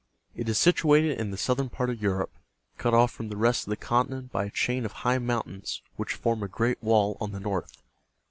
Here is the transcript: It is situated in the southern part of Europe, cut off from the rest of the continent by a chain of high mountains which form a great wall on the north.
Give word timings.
It 0.35 0.49
is 0.49 0.57
situated 0.57 1.19
in 1.19 1.29
the 1.29 1.37
southern 1.37 1.69
part 1.69 1.91
of 1.91 2.01
Europe, 2.01 2.33
cut 2.79 2.95
off 2.95 3.11
from 3.11 3.29
the 3.29 3.37
rest 3.37 3.67
of 3.67 3.69
the 3.69 3.77
continent 3.77 4.31
by 4.31 4.45
a 4.45 4.49
chain 4.49 4.83
of 4.83 4.91
high 5.05 5.19
mountains 5.19 5.83
which 5.95 6.15
form 6.15 6.41
a 6.41 6.47
great 6.47 6.81
wall 6.81 7.17
on 7.21 7.33
the 7.33 7.39
north. 7.39 7.83